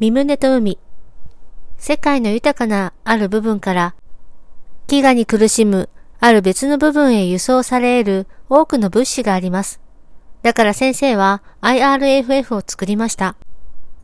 [0.00, 0.78] 身胸と海。
[1.76, 3.94] 世界の豊かなある部分から、
[4.88, 9.78] 飢餓に苦しむある別の部分へ輸送される多くの物資があります。
[10.40, 13.36] だから先生は IRFF を作りました。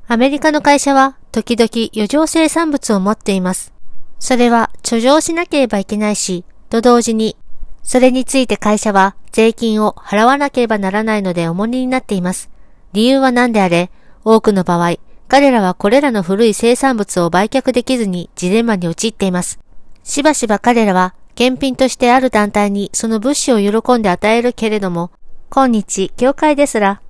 [0.06, 3.72] アメリカの会社は時々余剰生産物を持っています。
[4.18, 7.38] それは貯蔵しなければいけないし、と同時に、
[7.82, 12.50] それについて会社は税金を払わなければならないので重荷になっています。
[12.92, 13.90] 理由は何であれ、
[14.24, 14.96] 多くの場合、
[15.28, 19.58] 彼らはこれらの古い生産物を売却できずにジレンマに陥っています。
[20.04, 25.10] しばしば彼らは、検品としてある団体にその物資を喜んで与えるけれども、
[25.50, 27.00] 今日、教会ですら、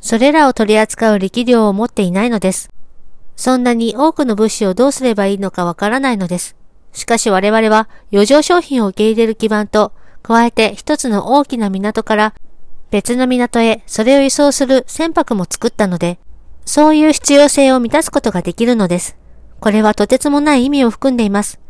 [0.00, 2.68] それらを取り扱う力量を持っていないのです。
[3.36, 6.56] そんなに多くの物資をどうすればいいのかわからないのです。
[6.92, 12.34] しかし我々は余剰商品を受け入れる基盤と、加えて一つの大きな港から
[12.90, 16.18] 別の港へそれを輸送する船舶も作ったので、
[16.64, 19.16] そういう必要性を満たすことができるのです。
[19.60, 21.60] これはとてつもない意味を含んでいます。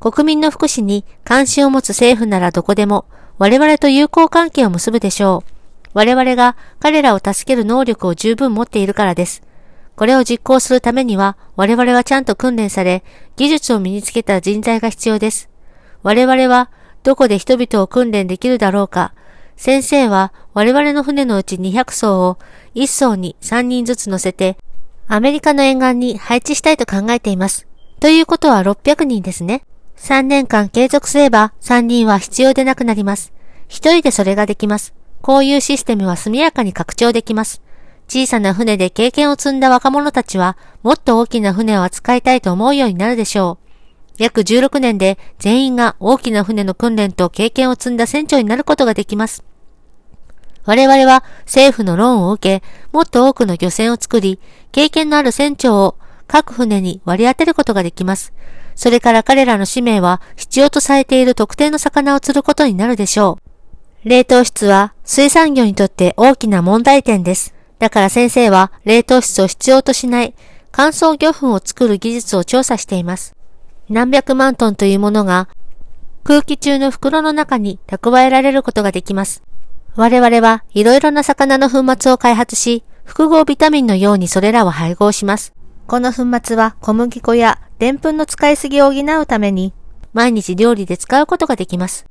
[0.00, 3.06] 国民の福祉に関心を持つ政府ならどこでも
[3.38, 5.50] 我々と友好関係を結ぶでしょう。
[5.94, 9.42] 我々が彼らを助ける能力を十分持っているからです。
[9.96, 13.02] これを実行するためには我々はちゃんと訓練され、
[13.36, 15.48] 技術を身につけた人材が必要です。
[16.02, 16.70] 我々は
[17.02, 19.14] どこで人々を訓練できるだろうか。
[19.56, 22.38] 先生は我々の船のうち200艘を
[22.76, 24.56] 1艘に3人ずつ乗せて
[25.08, 27.66] アメリカの沿岸に配置したいと考えています。
[28.00, 29.62] ということは600人ですね。
[29.96, 33.32] 3年間継続すれば3人は必要でなくなります。
[33.68, 34.94] 1人でそれができます。
[35.22, 37.62] こういうシステムは速やかに拡張できます。
[38.08, 43.66] 小さな船で経験を積んだ若者たちは、もっと大きな船を扱いたいと思うようになるでしょう。
[44.18, 49.42] 約16年で全員が大きな船の訓練と経験を積んだ船長になることができます。
[50.66, 54.40] 我々は政府のローンを受け、もっと多くの漁船を作り、
[54.72, 58.32] 経験のある船長を各船に割り当てることができます。
[58.74, 63.38] それから彼らの使命は必要とされている特定の魚を釣ることになるでしょ
[64.04, 64.08] う。
[64.08, 67.54] 冷凍室は水産業にとって大きな問題点です。
[67.78, 70.34] だから先生は冷凍室を必要としない
[70.72, 73.34] 乾燥魚粉を作る技術を調査しています。
[73.88, 75.48] 何百万トンというものが
[76.24, 79.42] 空気中の袋の中に蓄えられることができます。
[79.96, 85.54] 我々はいろいろな魚の粉末を開発し、複合ビタミンのようにそれらを配合します。
[85.86, 89.72] この粉末は小麦粉や澱粉の使いすぎを補うために
[90.12, 92.04] 毎日料理で使うことができます。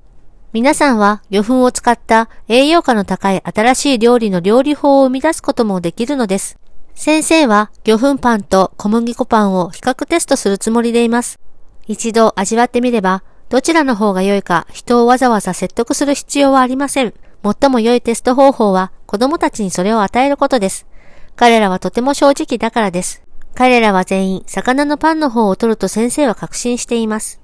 [0.52, 6.58] 皆さんは魚粉を使った栄養価の高い新しい料理の料理法を生み出すこともできるのです。
[6.96, 11.40] 先生は魚粉パンと小麦粉パンを比較テストするつもりでいます。
[11.86, 17.14] 一度味わってみれば、どちらの方が良いか人をわざわざ説得する必要はありません。
[17.46, 20.88] 最も良いテスト方法は子供たちにそれを与えることです。
[21.36, 23.22] 彼らはとても正直だからです。
[23.54, 27.40] 彼らは全員魚のパンの方を取ると先生は確信しています。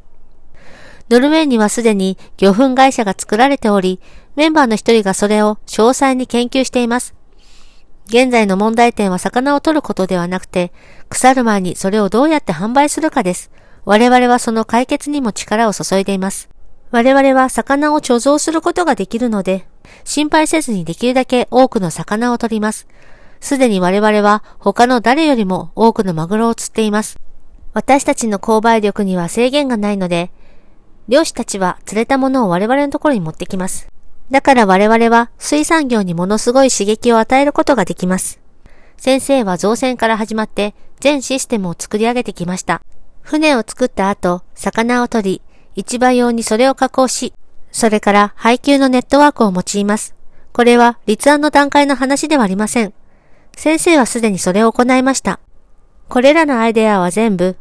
[1.12, 4.00] ノルウェーにはすでに魚粉会社が作られており、
[4.36, 7.14] メンバーの一人がそれを詳細に研究しています。
[8.08, 10.74] 現在の問題点は魚を取ることではなくて、
[11.10, 13.52] 腐る前にそれをどうやって販売するかです。
[13.86, 16.51] 我々はその解決にも力を注いでいます。
[16.92, 19.66] 我々は魚を貯蔵することができるので、
[20.04, 22.86] 心配せずにできるだけ多くの魚を取ります。
[23.40, 27.18] すでに我々は他の誰よりも多くのマグロを釣っています。
[27.74, 30.32] 私たちの購買力には制限がないので、
[31.08, 33.88] 漁師たちは釣れたものを我々のところに持ってきます。
[34.30, 38.40] だから我々は水産業にものすごい刺激を与えることができます。
[38.98, 42.82] 先生は造船から始まって全システムを作り上げてきました。
[43.22, 45.42] 船を作った後、魚を取り、
[45.76, 47.34] 市場用にそれを加工し、
[47.72, 50.16] それから配給のネットワークを用います。
[50.52, 52.94] これは立案の段階の話ではありません。
[53.56, 55.40] 先生はすでにそれを行いました。
[56.10, 57.56] これらのアイデアは全部、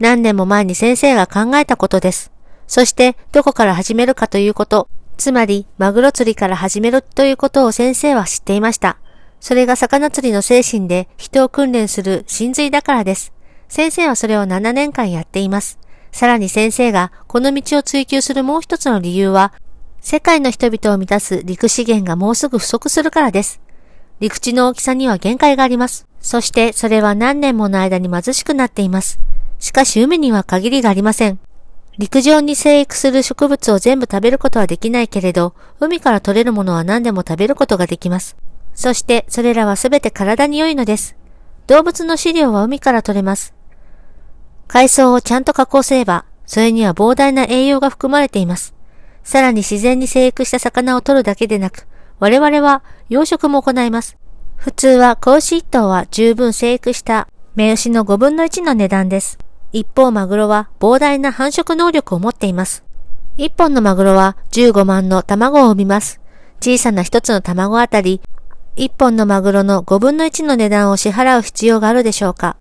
[0.00, 2.32] 何年も前に先生が考えたことです。
[2.66, 8.96] そしてどこから始めるかということ、つまりマグロ釣りから始めるということを先生は知っていました。
[9.40, 13.32] それが魚釣りの精神で人を訓練する真髄だからです。
[13.68, 15.78] 先生はそれを7年間やっています。
[16.12, 19.52] さらに先生がこの道を追求するもう一つの理由は、
[20.00, 23.60] 世界の人々を満たす陸資源がもうすぐ不足するからです。
[24.20, 26.06] 陸地の大きさには限界があります。
[26.20, 29.18] そしてそれは何年もの間に貧しくなっています。
[29.58, 31.40] しかし海には限りがありません。
[31.98, 38.36] 陸上に生育する植物を全部食べることはできないけれど、海から取れるものは何でも食べることができます。
[38.74, 41.16] そしてそれらはすべて体に良いのです。
[41.66, 43.54] 動物の飼料は海から取れます。
[44.72, 48.74] 海藻をちゃんと加工すれば、それには膨大な栄養が含まれています。
[49.22, 51.86] さらに自然に生育した魚を取るだけでなく、
[52.20, 54.16] 我々は養殖も行います。
[54.56, 59.36] 普通は子牛一頭は十分生育した目牛の5分の1の値段です。
[59.72, 62.82] 一方マグロは膨大な繁殖能力を持っています。
[63.36, 66.18] 一本のマグロは15万の卵を産みます。
[66.62, 68.22] 小さな一つの卵あたり、
[68.76, 72.56] 一本のマグロの5分の1の値段を支払う必要があるでしょうか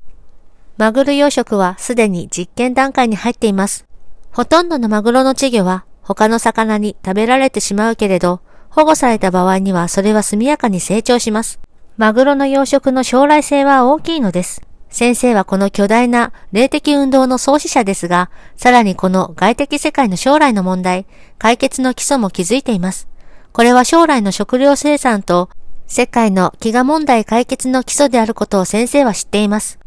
[0.81, 3.85] マグロ養殖はすでに実験段階に入っています。
[4.31, 8.41] ほとんどのマグロの稚魚は他の魚に食べられてしまうけれど、
[8.71, 11.59] 保護された場合にはそれは速やかに成長します。
[11.97, 14.63] マグロの養殖の将来性は大きいのです。
[14.89, 21.05] 先生はこの巨大な霊的運動の創始者ですが、さらにこの外的世界の将来の問題、
[21.37, 23.07] 解決の基礎も築いています。
[23.53, 25.51] これは将来の食料生産と
[25.85, 29.77] 世界の飢餓問題解決の基礎であることを先生は知っています。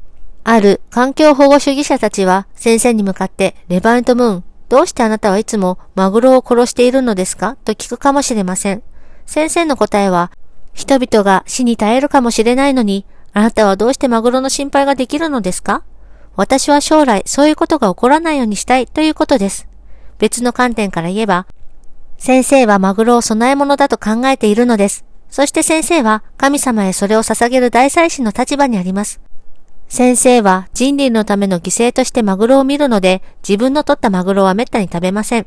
[0.46, 7.56] ある環境保護主義者たちは先生に向かってレバントムーン、どうしてあなたはいつもマグロを殺しているのですか？
[7.64, 8.82] と聞くかもしれません。
[9.25, 10.31] 先生の答えは、
[10.75, 15.82] 人々が死に絶えるかもしれないのにあなたはどうしてマグロの心配ができるのですか
[16.37, 19.67] 私は将来そういうことが起こらないようにしたいということです。
[20.19, 21.46] 別の観点から言えば、
[22.19, 25.06] 先生はマグロを供え物だと考えているのです。
[25.31, 29.20] そして先生は神様へそれを捧げる大祭司の立場にあります。
[29.89, 35.47] 先生は人類のための犠牲としてマグロを見るので、自分の取ったマグロは滅多に食べません。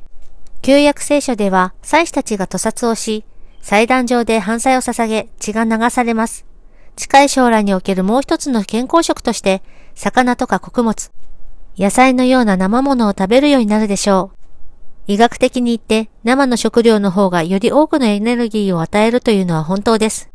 [0.61, 3.25] 旧約聖書では、祭司たちが屠殺をし、
[3.61, 6.45] 祭壇上で反祭を捧げ、血が流されます。
[6.95, 9.61] 近い将来におけるもう一つの健康食として、
[9.95, 11.11] 魚とか穀物、
[11.77, 14.37] 野菜のような生物を食べるようになるでしょう。
[15.05, 20.29] 医学的に言って生の食料の方がより多くのエネルギーを与えるというのは本当です。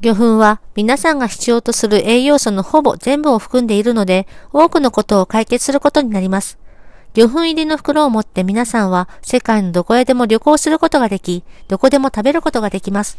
[0.00, 6.58] 魚粉は皆さんが必要とする栄養素のほぼ全部を含んでいるので、多くのことを解決することになります。
[7.14, 13.18] 魚粉入りの袋を持って皆さんは世界のどこへでも旅行することができ、どこでも食べることができます。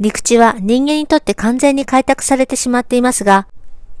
[0.00, 3.46] 陸地は人間にとって完全に開拓されてしまっていますが、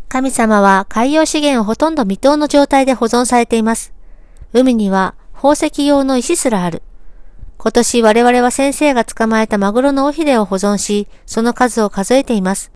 [0.08, 3.92] 神様は海洋資源をほとんど未踏の状態で保存されています。
[4.52, 6.82] 海には宝石用の石すらある。
[7.58, 12.70] 今年我々は先生が捕まえたマグロの尾ひれを保存し、その数を数えています。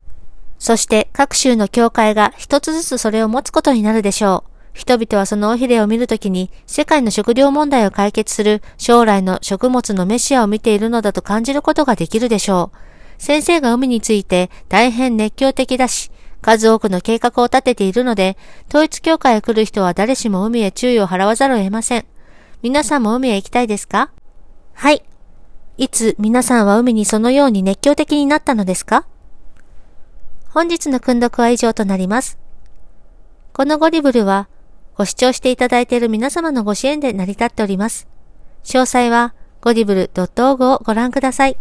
[0.58, 4.50] そして各州の教会が一つずつそれを持つことになるでしょう。
[4.74, 13.22] 人々はその尾ひれを見るときに世界の食料問題を解決する将来の食物のメシアを見ているのだと感じることができるでしょう。
[13.22, 18.36] 先生が海について大変熱狂的だし、数多くの計画を立てているので、
[18.68, 22.06] 統一教会へ来る人は誰しも海へ注意を払わざるを得ません。
[22.62, 24.10] 皆さんも海へ行きたいですか？
[24.74, 25.02] はい。
[25.78, 29.06] いつ皆さんは海にそのように熱狂的になったのですか？
[30.50, 32.38] 本日の訓読は以上となります。
[33.52, 34.48] このゴリブルは、
[34.96, 38.06] ご視聴していただいている皆様のご支援で成り立っております。
[38.64, 41.56] 詳細は、ゴディブル .org をご覧ください。